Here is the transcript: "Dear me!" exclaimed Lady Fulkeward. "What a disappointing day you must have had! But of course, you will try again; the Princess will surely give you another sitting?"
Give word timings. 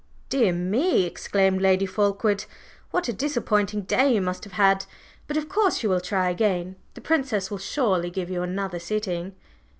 "Dear 0.29 0.51
me!" 0.51 1.03
exclaimed 1.05 1.61
Lady 1.61 1.85
Fulkeward. 1.85 2.45
"What 2.89 3.07
a 3.07 3.13
disappointing 3.13 3.81
day 3.83 4.15
you 4.15 4.19
must 4.19 4.43
have 4.45 4.53
had! 4.53 4.85
But 5.27 5.37
of 5.37 5.47
course, 5.47 5.83
you 5.83 5.89
will 5.89 6.01
try 6.01 6.31
again; 6.31 6.77
the 6.95 7.01
Princess 7.01 7.51
will 7.51 7.59
surely 7.59 8.09
give 8.09 8.31
you 8.31 8.41
another 8.41 8.79
sitting?" 8.79 9.35